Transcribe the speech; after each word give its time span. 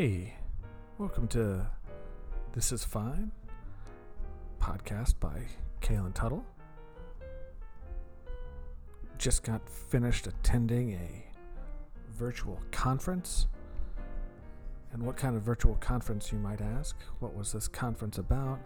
Hey, 0.00 0.32
welcome 0.96 1.26
to 1.26 1.66
This 2.52 2.70
Is 2.70 2.84
Fine, 2.84 3.32
podcast 4.60 5.18
by 5.18 5.42
Kalen 5.80 6.14
Tuttle. 6.14 6.46
Just 9.18 9.42
got 9.42 9.68
finished 9.68 10.28
attending 10.28 10.92
a 10.92 11.24
virtual 12.12 12.60
conference. 12.70 13.48
And 14.92 15.02
what 15.02 15.16
kind 15.16 15.34
of 15.34 15.42
virtual 15.42 15.74
conference, 15.80 16.30
you 16.30 16.38
might 16.38 16.60
ask? 16.60 16.96
What 17.18 17.34
was 17.34 17.50
this 17.50 17.66
conference 17.66 18.18
about? 18.18 18.60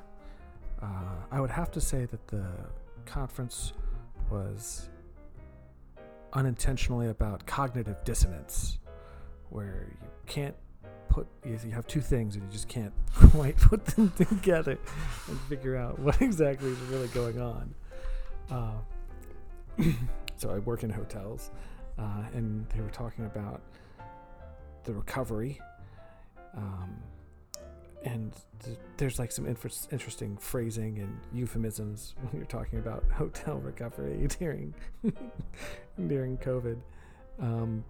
Uh, 0.82 1.14
I 1.30 1.40
would 1.40 1.50
have 1.50 1.70
to 1.70 1.80
say 1.80 2.04
that 2.04 2.28
the 2.28 2.44
conference 3.06 3.72
was 4.30 4.90
unintentionally 6.34 7.08
about 7.08 7.46
cognitive 7.46 8.04
dissonance, 8.04 8.80
where 9.48 9.86
you 9.98 10.08
can't 10.26 10.56
put 11.12 11.26
you 11.44 11.70
have 11.72 11.86
two 11.86 12.00
things 12.00 12.36
and 12.36 12.44
you 12.44 12.50
just 12.50 12.68
can't 12.68 12.92
quite 13.14 13.56
put 13.58 13.84
them 13.84 14.10
together 14.16 14.78
and 15.28 15.40
figure 15.42 15.76
out 15.76 15.98
what 15.98 16.20
exactly 16.22 16.70
is 16.70 16.78
really 16.90 17.08
going 17.08 17.38
on. 17.38 17.74
Uh, 18.50 19.82
so 20.36 20.50
I 20.50 20.58
work 20.58 20.82
in 20.84 20.90
hotels, 20.90 21.50
uh, 21.98 22.24
and 22.32 22.66
they 22.70 22.80
were 22.80 22.90
talking 22.90 23.26
about 23.26 23.60
the 24.84 24.94
recovery. 24.94 25.60
Um, 26.56 26.96
and 28.04 28.32
th- 28.64 28.78
there's 28.96 29.18
like 29.18 29.30
some 29.30 29.46
interesting 29.46 30.36
phrasing 30.38 30.98
and 30.98 31.20
euphemisms 31.32 32.14
when 32.20 32.32
you're 32.34 32.46
talking 32.46 32.78
about 32.78 33.04
hotel 33.12 33.58
recovery 33.58 34.26
during 34.38 34.74
during 36.08 36.38
COVID. 36.38 36.78
Um, 37.38 37.84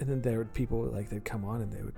and 0.00 0.08
then 0.08 0.20
there 0.22 0.38
would 0.38 0.52
people 0.54 0.82
like 0.84 1.08
they'd 1.08 1.24
come 1.24 1.44
on 1.44 1.60
and 1.60 1.72
they 1.72 1.82
would 1.82 1.94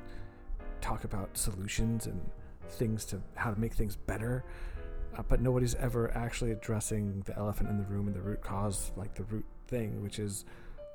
talk 0.80 1.04
about 1.04 1.36
solutions 1.38 2.06
and 2.06 2.20
things 2.68 3.04
to 3.06 3.20
how 3.34 3.50
to 3.50 3.58
make 3.58 3.72
things 3.72 3.96
better. 3.96 4.44
Uh, 5.16 5.22
but 5.28 5.40
nobody's 5.40 5.74
ever 5.76 6.14
actually 6.16 6.50
addressing 6.50 7.22
the 7.26 7.36
elephant 7.36 7.68
in 7.68 7.78
the 7.78 7.84
room 7.84 8.06
and 8.06 8.16
the 8.16 8.20
root 8.20 8.40
cause, 8.40 8.90
like 8.96 9.14
the 9.14 9.24
root 9.24 9.44
thing, 9.68 10.02
which 10.02 10.18
is 10.18 10.44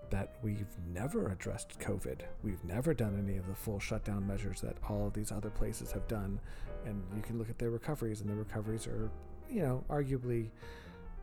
that 0.09 0.35
we've 0.41 0.75
never 0.93 1.31
addressed 1.31 1.79
COVID. 1.79 2.21
We've 2.43 2.63
never 2.63 2.93
done 2.93 3.23
any 3.25 3.37
of 3.37 3.47
the 3.47 3.55
full 3.55 3.79
shutdown 3.79 4.25
measures 4.25 4.61
that 4.61 4.77
all 4.89 5.07
of 5.07 5.13
these 5.13 5.31
other 5.31 5.49
places 5.49 5.91
have 5.91 6.07
done. 6.07 6.39
And 6.85 7.03
you 7.15 7.21
can 7.21 7.37
look 7.37 7.49
at 7.49 7.59
their 7.59 7.69
recoveries, 7.69 8.21
and 8.21 8.29
their 8.29 8.37
recoveries 8.37 8.87
are, 8.87 9.11
you 9.49 9.61
know, 9.61 9.83
arguably 9.89 10.49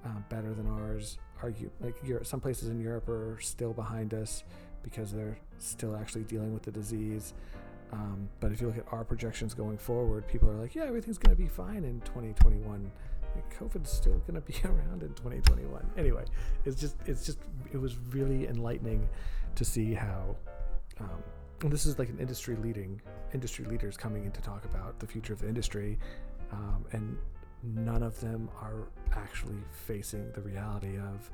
uh, 0.04 0.08
better 0.28 0.52
than 0.54 0.68
ours. 0.68 1.18
Argue 1.42 1.70
like 1.80 1.94
Europe, 2.04 2.26
some 2.26 2.40
places 2.40 2.68
in 2.68 2.80
Europe 2.80 3.08
are 3.08 3.38
still 3.40 3.72
behind 3.72 4.14
us 4.14 4.44
because 4.84 5.12
they're 5.12 5.36
still 5.58 5.96
actually 5.96 6.22
dealing 6.22 6.54
with 6.54 6.62
the 6.62 6.70
disease. 6.70 7.34
Um, 7.92 8.28
but 8.40 8.52
if 8.52 8.60
you 8.60 8.68
look 8.68 8.78
at 8.78 8.86
our 8.92 9.04
projections 9.04 9.54
going 9.54 9.78
forward, 9.78 10.28
people 10.28 10.48
are 10.48 10.54
like, 10.54 10.74
yeah, 10.74 10.84
everything's 10.84 11.18
going 11.18 11.34
to 11.34 11.40
be 11.40 11.48
fine 11.48 11.84
in 11.84 12.00
2021 12.02 12.90
like 13.34 13.58
COVID's 13.58 13.90
still 13.90 14.18
going 14.26 14.34
to 14.34 14.40
be 14.40 14.54
around 14.64 15.02
in 15.02 15.12
2021. 15.14 15.90
Anyway, 15.96 16.24
it's 16.64 16.80
just 16.80 16.96
it's 17.06 17.24
just 17.26 17.38
it 17.72 17.78
was 17.78 17.96
really 18.10 18.46
enlightening 18.48 19.08
to 19.56 19.64
see 19.64 19.94
how. 19.94 20.36
Um, 21.00 21.22
this 21.70 21.86
is 21.86 21.98
like 21.98 22.10
an 22.10 22.18
industry 22.18 22.56
leading 22.56 23.00
industry 23.32 23.64
leaders 23.64 23.96
coming 23.96 24.24
in 24.24 24.32
to 24.32 24.42
talk 24.42 24.66
about 24.66 24.98
the 24.98 25.06
future 25.06 25.32
of 25.32 25.40
the 25.40 25.48
industry, 25.48 25.98
um, 26.52 26.84
and 26.92 27.16
none 27.62 28.02
of 28.02 28.20
them 28.20 28.50
are 28.60 28.88
actually 29.14 29.56
facing 29.86 30.30
the 30.32 30.42
reality 30.42 30.98
of 30.98 31.30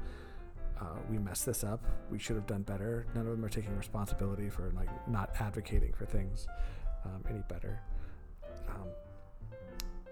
uh, 0.81 0.85
we 1.11 1.19
messed 1.19 1.47
this 1.47 1.63
up. 1.63 1.85
We 2.11 2.19
should 2.19 2.37
have 2.37 2.47
done 2.47 2.63
better. 2.63 3.07
None 3.15 3.27
of 3.27 3.33
them 3.33 3.45
are 3.45 3.51
taking 3.51 3.77
responsibility 3.77 4.49
for 4.49 4.73
like 4.77 4.89
not 5.09 5.31
advocating 5.39 5.93
for 5.93 6.07
things 6.07 6.47
um, 7.05 7.23
any 7.29 7.43
better. 7.49 7.81
Um, 8.69 8.89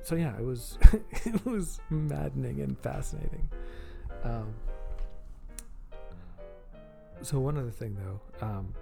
so 0.02 0.14
yeah, 0.14 0.36
it 0.38 0.44
was 0.44 0.78
it 1.24 1.44
was 1.46 1.80
maddening 1.90 2.60
and 2.60 2.78
fascinating. 2.78 3.48
Um, 4.24 4.54
so 7.22 7.38
one 7.38 7.56
other 7.56 7.70
thing 7.70 7.96
though, 7.96 8.46
um, 8.46 8.74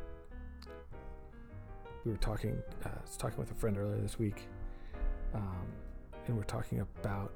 we 2.04 2.10
were 2.10 2.18
talking. 2.18 2.60
Uh, 2.84 2.88
I 2.88 3.02
was 3.02 3.16
talking 3.16 3.38
with 3.38 3.50
a 3.50 3.54
friend 3.54 3.78
earlier 3.78 4.00
this 4.00 4.18
week, 4.18 4.48
um, 5.34 5.66
and 6.26 6.36
we're 6.36 6.42
talking 6.44 6.80
about 6.80 7.32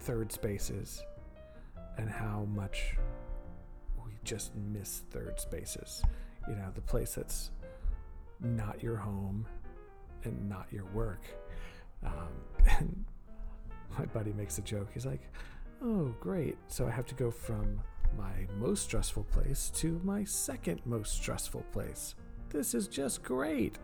third 0.00 0.32
spaces 0.32 1.04
and 1.96 2.08
how 2.08 2.46
much 2.54 2.96
we 4.04 4.12
just 4.24 4.54
miss 4.56 5.02
third 5.10 5.38
spaces. 5.40 6.02
You 6.48 6.56
know, 6.56 6.70
the 6.74 6.80
place 6.80 7.14
that's 7.14 7.50
not 8.40 8.82
your 8.82 8.96
home 8.96 9.46
and 10.24 10.48
not 10.48 10.66
your 10.70 10.86
work. 10.86 11.22
Um, 12.04 12.12
and 12.78 13.04
my 13.98 14.06
buddy 14.06 14.32
makes 14.32 14.58
a 14.58 14.62
joke. 14.62 14.88
He's 14.92 15.06
like, 15.06 15.22
"Oh, 15.82 16.14
great! 16.20 16.56
So 16.68 16.86
I 16.86 16.90
have 16.90 17.06
to 17.06 17.14
go 17.14 17.30
from 17.30 17.80
my 18.16 18.46
most 18.58 18.84
stressful 18.84 19.24
place 19.24 19.70
to 19.76 20.00
my 20.04 20.24
second 20.24 20.80
most 20.84 21.12
stressful 21.12 21.64
place. 21.72 22.14
This 22.50 22.74
is 22.74 22.88
just 22.88 23.22
great." 23.22 23.78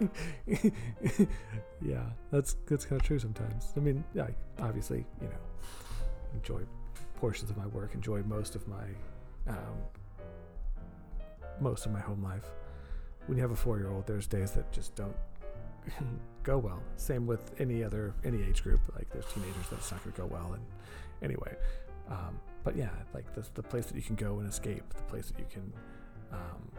yeah, 1.82 2.04
that's 2.30 2.56
that's 2.66 2.84
kind 2.84 3.00
of 3.00 3.06
true 3.06 3.18
sometimes. 3.18 3.72
I 3.76 3.80
mean, 3.80 4.04
yeah, 4.14 4.28
obviously, 4.60 5.04
you 5.20 5.28
know, 5.28 5.38
enjoy 6.34 6.60
portions 7.16 7.50
of 7.50 7.56
my 7.56 7.66
work, 7.68 7.94
enjoy 7.94 8.22
most 8.22 8.54
of 8.54 8.66
my 8.68 8.84
um, 9.46 9.76
most 11.60 11.86
of 11.86 11.92
my 11.92 12.00
home 12.00 12.22
life 12.22 12.44
when 13.28 13.36
you 13.36 13.42
have 13.42 13.52
a 13.52 13.56
four 13.56 13.78
year 13.78 13.90
old, 13.90 14.06
there's 14.06 14.26
days 14.26 14.52
that 14.52 14.72
just 14.72 14.94
don't 14.96 15.14
go 16.42 16.56
well. 16.58 16.82
Same 16.96 17.26
with 17.26 17.52
any 17.60 17.84
other 17.84 18.14
any 18.24 18.42
age 18.42 18.62
group. 18.62 18.80
Like 18.96 19.08
there's 19.10 19.26
teenagers 19.26 19.68
that's 19.70 19.92
not 19.92 20.02
gonna 20.02 20.16
go 20.16 20.26
well. 20.26 20.54
And 20.54 20.64
anyway, 21.22 21.54
um, 22.08 22.40
but 22.64 22.74
yeah, 22.74 22.90
like 23.12 23.32
the 23.34 23.46
the 23.54 23.62
place 23.62 23.86
that 23.86 23.96
you 23.96 24.02
can 24.02 24.16
go 24.16 24.38
and 24.38 24.48
escape, 24.48 24.82
the 24.94 25.02
place 25.02 25.28
that 25.28 25.38
you 25.38 25.46
can. 25.50 25.72
Um, 26.32 26.72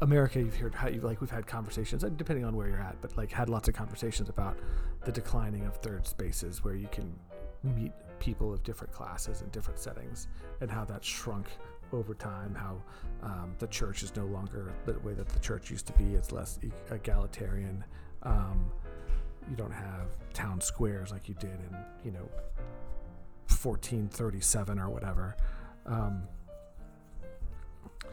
America, 0.00 0.38
you've 0.40 0.56
heard 0.56 0.74
how 0.74 0.88
you 0.88 1.00
like 1.00 1.20
we've 1.20 1.30
had 1.30 1.46
conversations, 1.46 2.04
depending 2.16 2.44
on 2.44 2.56
where 2.56 2.68
you're 2.68 2.80
at, 2.80 2.96
but 3.02 3.16
like 3.16 3.30
had 3.30 3.48
lots 3.48 3.68
of 3.68 3.74
conversations 3.74 4.28
about 4.28 4.56
the 5.04 5.12
declining 5.12 5.66
of 5.66 5.76
third 5.76 6.06
spaces 6.06 6.64
where 6.64 6.74
you 6.74 6.88
can 6.90 7.14
meet 7.62 7.92
people 8.18 8.52
of 8.52 8.62
different 8.62 8.92
classes 8.92 9.42
and 9.42 9.52
different 9.52 9.78
settings, 9.78 10.28
and 10.62 10.70
how 10.70 10.84
that's 10.84 11.06
shrunk 11.06 11.48
over 11.92 12.14
time. 12.14 12.54
How 12.54 12.82
um, 13.22 13.54
the 13.58 13.66
church 13.66 14.02
is 14.02 14.16
no 14.16 14.24
longer 14.26 14.72
the 14.86 14.98
way 15.00 15.12
that 15.12 15.28
the 15.28 15.40
church 15.40 15.70
used 15.70 15.86
to 15.88 15.92
be. 15.92 16.14
It's 16.14 16.32
less 16.32 16.58
egalitarian. 16.90 17.84
Um, 18.22 18.70
you 19.50 19.56
don't 19.56 19.72
have 19.72 20.16
town 20.32 20.60
squares 20.60 21.10
like 21.10 21.28
you 21.28 21.34
did 21.34 21.50
in 21.50 21.76
you 22.04 22.12
know 22.12 22.28
1437 23.48 24.78
or 24.78 24.88
whatever. 24.88 25.36
Um, 25.84 26.22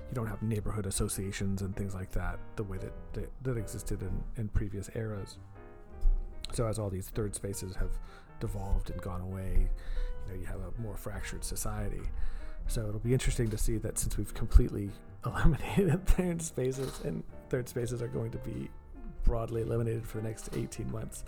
you 0.10 0.16
don't 0.16 0.28
have 0.28 0.42
neighborhood 0.42 0.86
associations 0.86 1.62
and 1.62 1.76
things 1.76 1.94
like 1.94 2.12
that 2.12 2.40
the 2.56 2.64
way 2.64 2.78
that 2.78 2.94
that, 3.14 3.30
that 3.44 3.58
existed 3.58 4.02
in, 4.02 4.24
in 4.38 4.48
previous 4.50 4.90
eras. 4.96 5.38
So 6.54 6.66
as 6.66 6.80
all 6.80 6.90
these 6.90 7.10
third 7.10 7.36
spaces 7.36 7.76
have 7.76 7.92
devolved 8.40 8.90
and 8.90 9.02
gone 9.02 9.22
away, 9.22 9.70
you 10.26 10.34
know, 10.34 10.40
you 10.40 10.46
have 10.46 10.62
a 10.62 10.82
more 10.82 10.96
fractured 10.96 11.44
society. 11.44 12.02
So 12.68 12.88
it'll 12.88 13.00
be 13.00 13.14
interesting 13.14 13.50
to 13.50 13.58
see 13.58 13.78
that 13.78 13.98
since 13.98 14.18
we've 14.18 14.34
completely 14.34 14.92
eliminated 15.26 16.06
third 16.06 16.42
spaces 16.42 17.02
and 17.04 17.24
third 17.50 17.68
spaces 17.68 18.02
are 18.02 18.08
going 18.08 18.32
to 18.32 18.38
be 18.40 18.70
broadly 19.24 19.62
eliminated 19.62 20.08
for 20.08 20.18
the 20.20 20.24
next 20.24 20.50
18 20.56 20.90
months, 20.90 21.26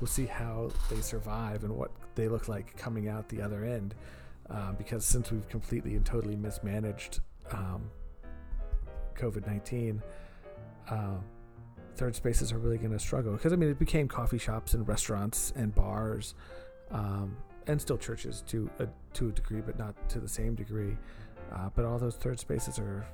we'll 0.00 0.08
see 0.08 0.26
how 0.26 0.70
they 0.88 1.00
survive 1.00 1.64
and 1.64 1.74
what 1.74 1.90
they 2.14 2.28
look 2.28 2.48
like 2.48 2.76
coming 2.76 3.08
out 3.08 3.28
the 3.28 3.42
other 3.42 3.64
end. 3.64 3.94
Um, 4.48 4.74
because 4.76 5.04
since 5.04 5.30
we've 5.30 5.48
completely 5.48 5.94
and 5.94 6.04
totally 6.04 6.36
mismanaged 6.36 7.20
um, 7.52 7.88
COVID 9.20 9.46
19, 9.46 10.02
uh, 10.90 10.96
third 11.96 12.14
spaces 12.14 12.52
are 12.52 12.58
really 12.58 12.78
going 12.78 12.92
to 12.92 12.98
struggle. 12.98 13.32
Because, 13.32 13.52
I 13.52 13.56
mean, 13.56 13.70
it 13.70 13.78
became 13.78 14.08
coffee 14.08 14.38
shops 14.38 14.74
and 14.74 14.86
restaurants 14.88 15.52
and 15.56 15.74
bars 15.74 16.34
um, 16.90 17.36
and 17.66 17.80
still 17.80 17.98
churches 17.98 18.42
to 18.48 18.70
a, 18.78 18.88
to 19.14 19.28
a 19.28 19.32
degree, 19.32 19.60
but 19.60 19.78
not 19.78 19.94
to 20.10 20.20
the 20.20 20.28
same 20.28 20.54
degree. 20.54 20.96
Uh, 21.52 21.68
but 21.74 21.84
all 21.84 21.98
those 21.98 22.16
third 22.16 22.38
spaces 22.38 22.78
are 22.78 23.06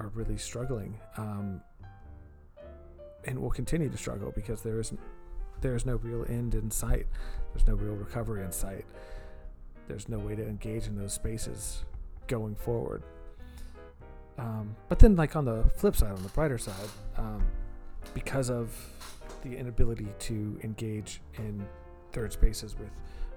are 0.00 0.08
really 0.08 0.36
struggling, 0.36 0.98
um, 1.16 1.60
and 3.24 3.38
will 3.38 3.50
continue 3.50 3.88
to 3.88 3.96
struggle 3.96 4.32
because 4.34 4.60
there 4.62 4.80
is 4.80 4.92
there 5.60 5.76
is 5.76 5.86
no 5.86 5.96
real 5.96 6.26
end 6.28 6.54
in 6.54 6.70
sight. 6.70 7.06
There's 7.52 7.66
no 7.66 7.74
real 7.74 7.94
recovery 7.94 8.44
in 8.44 8.50
sight. 8.52 8.84
There's 9.86 10.08
no 10.08 10.18
way 10.18 10.34
to 10.34 10.46
engage 10.46 10.86
in 10.86 10.96
those 10.96 11.12
spaces 11.12 11.84
going 12.26 12.54
forward. 12.54 13.02
Um, 14.38 14.74
but 14.88 14.98
then, 14.98 15.16
like 15.16 15.36
on 15.36 15.44
the 15.44 15.64
flip 15.76 15.96
side, 15.96 16.12
on 16.12 16.22
the 16.22 16.28
brighter 16.30 16.58
side, 16.58 16.88
um, 17.16 17.44
because 18.14 18.50
of 18.50 18.74
the 19.42 19.56
inability 19.56 20.08
to 20.18 20.58
engage 20.62 21.20
in 21.38 21.64
third 22.12 22.32
spaces 22.32 22.76
with 22.78 22.90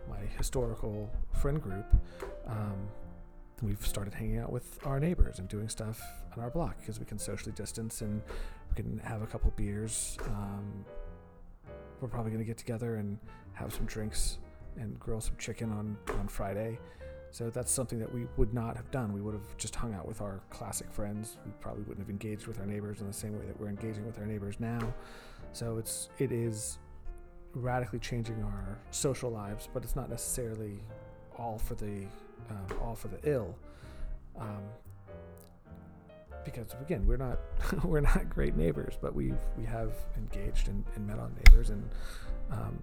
my 0.10 0.26
historical 0.38 1.10
friend 1.34 1.62
group, 1.62 1.86
um, 2.48 2.88
we've 3.62 3.86
started 3.86 4.14
hanging 4.14 4.38
out 4.38 4.52
with 4.52 4.80
our 4.86 5.00
neighbors 5.00 5.40
and 5.40 5.48
doing 5.48 5.68
stuff 5.68 6.02
on 6.36 6.44
our 6.44 6.50
block 6.50 6.78
because 6.80 7.00
we 7.00 7.06
can 7.06 7.18
socially 7.18 7.52
distance 7.54 8.02
and 8.02 8.22
we 8.70 8.76
can 8.76 9.00
have 9.00 9.22
a 9.22 9.28
couple 9.28 9.52
beers. 9.56 10.18
Um, 10.28 10.86
we're 12.00 12.08
probably 12.08 12.32
going 12.32 12.44
to 12.44 12.48
get 12.48 12.58
together 12.58 12.96
and 12.96 13.18
have 13.54 13.74
some 13.74 13.86
drinks 13.86 14.38
and 14.78 15.00
grill 15.00 15.20
some 15.20 15.36
chicken 15.38 15.72
on, 15.72 15.98
on 16.20 16.28
Friday. 16.28 16.78
So 17.32 17.50
that's 17.50 17.72
something 17.72 18.00
that 18.00 18.14
we 18.14 18.28
would 18.38 18.54
not 18.54 18.76
have 18.76 18.90
done. 18.92 19.14
We 19.14 19.22
would 19.22 19.34
have 19.34 19.58
just 19.58 19.76
hung 19.76 19.94
out 19.94 20.08
with 20.08 20.22
our 20.22 20.42
classic 20.50 20.92
friends. 20.92 21.38
We 21.46 21.52
probably 21.60 21.84
wouldn't 21.84 22.00
have 22.00 22.10
engaged 22.10 22.48
with 22.48 22.60
our 22.60 22.66
neighbors 22.66 23.02
in 23.02 23.08
the 23.08 23.14
same 23.14 23.38
way 23.38 23.46
that 23.46 23.60
we're 23.60 23.68
engaging 23.70 24.06
with 24.06 24.18
our 24.20 24.26
neighbors 24.26 24.56
now. 24.60 24.80
So 25.54 25.78
it's 25.78 26.10
it 26.20 26.32
is 26.32 26.80
radically 27.54 28.00
changing 28.00 28.44
our 28.44 28.78
social 28.92 29.30
lives, 29.30 29.68
but 29.74 29.84
it's 29.84 29.96
not 29.96 30.10
necessarily 30.10 30.80
all 31.38 31.58
for 31.58 31.76
the 31.76 32.06
um, 32.50 32.80
all 32.82 32.96
for 32.96 33.08
the 33.08 33.20
ill. 33.24 33.56
Um, 34.40 34.64
because 36.46 36.74
again, 36.82 37.06
we're 37.06 37.18
not 37.18 37.40
we're 37.84 38.02
not 38.02 38.30
great 38.30 38.56
neighbors, 38.56 38.96
but 39.02 39.14
we've 39.14 39.40
we 39.58 39.66
have 39.66 39.94
engaged 40.16 40.70
and, 40.70 40.84
and 40.96 41.06
met 41.06 41.20
our 41.20 41.30
neighbors, 41.30 41.70
and 41.70 41.88
um, 42.52 42.80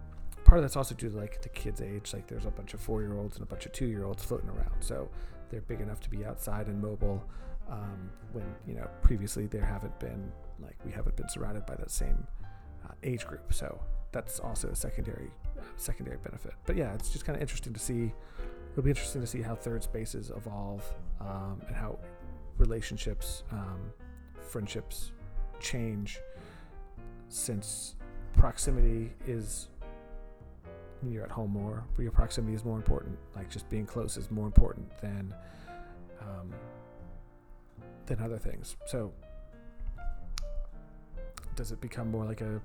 part 0.55 0.63
of 0.63 0.71
that's 0.71 0.77
also 0.77 0.95
due 0.95 1.11
to 1.11 1.17
like 1.17 1.43
the 1.43 1.49
kids' 1.49 1.81
age. 1.81 2.13
Like 2.13 2.29
there's 2.29 2.45
a 2.45 2.51
bunch 2.51 2.75
of 2.75 2.81
four 2.81 3.03
year 3.03 3.19
olds 3.19 3.37
and 3.37 3.43
a 3.43 3.47
bunch 3.47 3.67
of 3.67 3.73
two 3.73 3.87
year 3.87 4.05
olds 4.05 4.23
floating 4.23 4.49
around, 4.49 4.81
so 4.81 5.09
they're 5.51 5.63
big 5.63 5.81
enough 5.81 5.99
to 6.03 6.11
be 6.11 6.25
outside 6.25 6.69
and 6.69 6.81
mobile. 6.81 7.29
Um, 7.69 8.09
when 8.33 8.45
you 8.65 8.75
know 8.75 8.89
previously 9.03 9.47
there 9.49 9.65
haven't 9.65 9.99
been 9.99 10.31
like 10.61 10.77
we 10.85 10.93
haven't 10.93 11.17
been 11.17 11.29
surrounded 11.29 11.67
by 11.67 11.75
that 11.75 11.91
same 11.91 12.25
uh, 12.85 12.93
age 13.03 13.27
group, 13.27 13.53
so 13.53 13.81
that's 14.13 14.39
also 14.39 14.69
a 14.69 14.77
secondary 14.77 15.33
uh, 15.59 15.63
secondary 15.77 16.19
benefit. 16.19 16.53
But 16.67 16.77
yeah, 16.77 16.95
it's 16.95 17.11
just 17.11 17.25
kind 17.25 17.35
of 17.35 17.43
interesting 17.43 17.73
to 17.73 17.81
see. 17.81 18.13
It'll 18.71 18.85
be 18.85 18.91
interesting 18.91 19.23
to 19.23 19.27
see 19.27 19.43
how 19.43 19.57
third 19.57 19.83
spaces 19.83 20.31
evolve 20.37 20.85
um, 21.21 21.63
and 21.67 21.75
how 21.75 21.99
relationships, 22.59 23.43
um, 23.51 23.93
friendships 24.41 25.11
change 25.59 26.21
since 27.29 27.97
proximity 28.37 29.13
is 29.27 29.69
you're 31.11 31.25
at 31.25 31.31
home 31.31 31.51
more, 31.51 31.85
but 31.97 32.03
your 32.03 32.13
proximity 32.13 32.55
is 32.55 32.65
more 32.65 32.77
important. 32.77 33.17
Like 33.35 33.51
just 33.51 33.69
being 33.69 33.87
close 33.87 34.17
is 34.17 34.31
more 34.31 34.47
important 34.47 34.89
than 35.01 35.35
um, 36.21 36.53
than 38.07 38.21
other 38.21 38.39
things. 38.39 38.77
So 38.87 39.13
does 41.57 41.73
it 41.73 41.81
become 41.81 42.11
more 42.11 42.25
like 42.25 42.41
a 42.41 42.61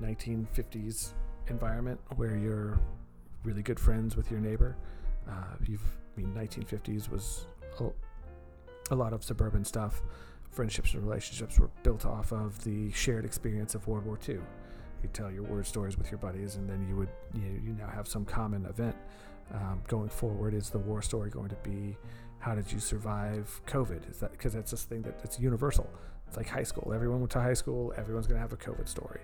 1950s 0.00 1.12
environment 1.48 2.00
where 2.16 2.36
you're 2.36 2.78
really 3.44 3.62
good 3.62 3.78
friends 3.78 4.16
with 4.16 4.30
your 4.30 4.40
neighbor? 4.40 4.76
Uh, 5.28 5.54
you've, 5.66 5.82
I 6.16 6.20
mean, 6.20 6.32
1950s 6.34 7.10
was 7.10 7.46
a, 7.80 7.90
a 8.92 8.96
lot 8.96 9.12
of 9.12 9.22
suburban 9.22 9.64
stuff. 9.64 10.02
Friendships 10.50 10.94
and 10.94 11.02
relationships 11.04 11.58
were 11.58 11.70
built 11.82 12.06
off 12.06 12.32
of 12.32 12.62
the 12.64 12.90
shared 12.92 13.24
experience 13.24 13.74
of 13.74 13.86
World 13.86 14.04
War 14.04 14.18
II 14.28 14.38
you 15.02 15.08
tell 15.12 15.30
your 15.30 15.42
word 15.44 15.66
stories 15.66 15.96
with 15.96 16.10
your 16.10 16.18
buddies, 16.18 16.56
and 16.56 16.68
then 16.68 16.86
you 16.88 16.96
would 16.96 17.08
you, 17.34 17.40
know, 17.40 17.60
you 17.64 17.72
now 17.72 17.88
have 17.88 18.08
some 18.08 18.24
common 18.24 18.66
event. 18.66 18.96
Um, 19.52 19.80
going 19.88 20.10
forward, 20.10 20.52
is 20.52 20.68
the 20.68 20.78
war 20.78 21.00
story 21.00 21.30
going 21.30 21.48
to 21.48 21.56
be 21.56 21.96
how 22.38 22.54
did 22.54 22.70
you 22.70 22.78
survive 22.78 23.60
COVID? 23.66 24.10
Is 24.10 24.18
that 24.18 24.32
because 24.32 24.52
that's 24.52 24.70
this 24.70 24.84
thing 24.84 25.02
that 25.02 25.18
it's 25.24 25.40
universal? 25.40 25.88
It's 26.26 26.36
like 26.36 26.48
high 26.48 26.62
school. 26.62 26.92
Everyone 26.94 27.20
went 27.20 27.32
to 27.32 27.40
high 27.40 27.54
school. 27.54 27.92
Everyone's 27.96 28.26
going 28.26 28.36
to 28.36 28.42
have 28.42 28.52
a 28.52 28.56
COVID 28.56 28.86
story. 28.86 29.20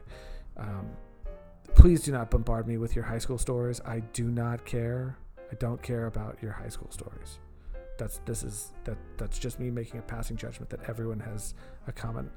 Um, 0.57 0.89
please 1.75 2.03
do 2.03 2.13
not 2.13 2.31
bombard 2.31 2.67
me 2.67 2.79
with 2.79 2.97
your 2.97 3.05
high 3.05 3.19
school 3.19 3.39
stories. 3.39 3.81
I 3.85 4.01
do 4.13 4.31
not 4.31 4.65
care. 4.65 5.19
I 5.53 5.55
don't 5.57 5.83
care 5.83 6.07
about 6.07 6.39
your 6.43 6.53
high 6.53 6.71
school 6.71 6.91
stories 6.91 7.39
that's 7.97 8.19
this 8.25 8.43
is 8.43 8.73
that 8.85 8.97
that's 9.17 9.39
just 9.39 9.61
me 9.61 9.71
making 9.71 9.99
a 10.01 10.03
passing 10.03 10.37
judgment 10.37 10.69
that 10.71 10.81
everyone 10.89 11.21
has 11.21 11.55
a 11.87 11.93
common 11.93 12.31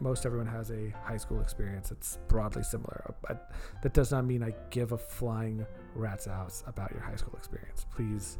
most 0.00 0.26
everyone 0.26 0.46
has 0.46 0.70
a 0.70 0.92
high 1.04 1.16
school 1.16 1.40
experience 1.40 1.90
that's 1.90 2.18
broadly 2.28 2.62
similar. 2.62 3.02
Uh, 3.08 3.12
but 3.26 3.52
that 3.82 3.92
does 3.92 4.10
not 4.10 4.24
mean 4.24 4.42
i 4.42 4.52
give 4.70 4.92
a 4.92 4.98
flying 4.98 5.64
rat's 5.94 6.26
ass 6.26 6.64
about 6.66 6.90
your 6.92 7.00
high 7.00 7.16
school 7.16 7.34
experience. 7.36 7.86
Please 7.94 8.38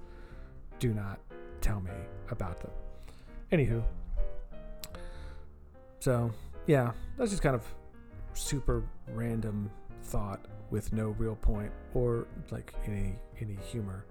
do 0.79 0.93
not 0.93 1.19
tell 1.61 1.81
me 1.81 1.91
about 2.31 2.61
them. 2.61 2.71
Anywho 3.53 3.83
so 6.01 6.31
yeah 6.67 6.93
that's 7.17 7.31
just 7.31 7.43
kind 7.43 7.55
of 7.55 7.65
super 8.35 8.85
random 9.13 9.71
thought 10.05 10.41
with 10.71 10.93
no 10.93 11.09
real 11.19 11.37
point 11.37 11.73
or 11.95 12.27
like 12.51 12.75
any 12.87 13.17
any 13.41 13.57
humor 13.57 14.05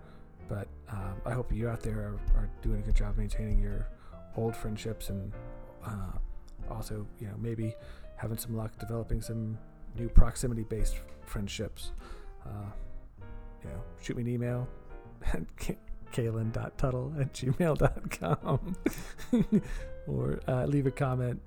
but 0.48 0.68
um, 0.90 1.16
I 1.26 1.32
hope 1.32 1.52
you 1.52 1.70
out 1.70 1.82
there 1.82 2.00
are, 2.00 2.20
are, 2.36 2.50
doing 2.62 2.80
a 2.80 2.82
good 2.84 2.96
job 2.96 3.18
maintaining 3.18 3.60
your 3.60 3.88
old 4.38 4.56
friendships 4.56 5.10
and 5.10 5.32
uh, 5.86 6.12
also, 6.70 7.06
you 7.20 7.28
know, 7.28 7.34
maybe 7.40 7.74
having 8.16 8.38
some 8.38 8.56
luck 8.56 8.78
developing 8.80 9.22
some 9.22 9.58
new 9.98 10.10
proximity 10.10 10.64
based 10.64 11.00
friendships. 11.26 11.92
Uh, 12.46 12.70
you 13.64 13.70
know, 13.70 13.82
shoot 14.02 14.16
me 14.16 14.24
an 14.24 14.30
email 14.30 14.68
at 15.34 15.44
kaylin.tuttle 16.14 17.14
at 17.20 17.34
gmail.com 17.34 18.76
or 20.08 20.40
uh, 20.48 20.66
leave 20.66 20.86
a 20.86 20.92
comment, 20.92 21.42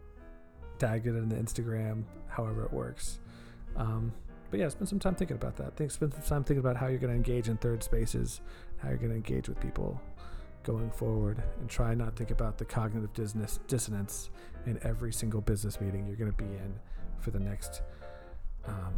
tag 0.79 1.07
it 1.07 1.11
in 1.11 1.29
the 1.29 1.37
Instagram, 1.37 2.03
however 2.29 2.65
it 2.65 2.73
works. 2.73 3.21
Um, 3.77 4.13
but 4.51 4.61
yeah, 4.61 4.69
spend 4.69 4.89
some 4.89 4.99
time 4.99 5.15
thinking 5.15 5.37
about 5.37 5.57
that. 5.57 5.77
Think, 5.77 5.91
spend 5.91 6.13
some 6.15 6.23
time 6.23 6.45
thinking 6.45 6.61
about 6.61 6.77
how 6.77 6.87
you're 6.87 6.99
going 6.99 7.13
to 7.13 7.17
engage 7.17 7.49
in 7.49 7.57
third 7.59 7.83
spaces, 7.83 8.41
how 8.79 8.89
you're 8.89 8.99
going 8.99 9.11
to 9.11 9.17
engage 9.17 9.49
with 9.49 9.61
people 9.61 10.01
going 10.65 10.91
forward, 10.91 11.43
and 11.61 11.69
try 11.69 11.95
not 11.95 12.07
to 12.07 12.13
think 12.13 12.31
about 12.31 12.59
the 12.59 12.65
cognitive 12.65 13.13
dissonance, 13.15 13.61
dissonance 13.69 14.31
in 14.67 14.79
every 14.83 15.13
single 15.13 15.41
business 15.41 15.81
meeting 15.81 16.07
you're 16.07 16.17
going 16.17 16.31
to 16.31 16.37
be 16.37 16.45
in 16.45 16.75
for 17.21 17.31
the 17.31 17.39
next 17.39 17.83
um, 18.67 18.95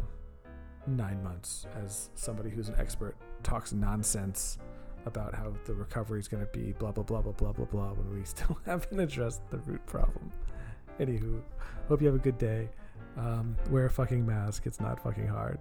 nine 0.87 1.23
months. 1.23 1.65
As 1.83 2.09
somebody 2.15 2.49
who's 2.49 2.69
an 2.69 2.75
expert 2.77 3.15
talks 3.43 3.73
nonsense 3.73 4.57
about 5.05 5.33
how 5.33 5.53
the 5.65 5.73
recovery 5.73 6.19
is 6.19 6.27
going 6.27 6.45
to 6.45 6.51
be 6.51 6.73
blah 6.73 6.91
blah 6.91 7.03
blah 7.03 7.21
blah 7.21 7.31
blah 7.31 7.51
blah 7.51 7.65
blah 7.65 7.91
when 7.93 8.17
we 8.17 8.23
still 8.25 8.57
haven't 8.65 8.99
addressed 8.99 9.41
the 9.49 9.57
root 9.59 9.85
problem. 9.85 10.31
Anywho, 10.99 11.41
hope 11.87 12.01
you 12.01 12.07
have 12.07 12.15
a 12.15 12.19
good 12.19 12.37
day. 12.37 12.69
Um, 13.17 13.55
wear 13.69 13.85
a 13.85 13.89
fucking 13.89 14.25
mask. 14.25 14.65
It's 14.65 14.79
not 14.79 15.01
fucking 15.01 15.27
hard. 15.27 15.59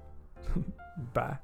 Bye. 1.15 1.39